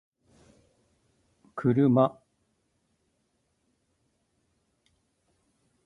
[1.55, 2.05] kuruma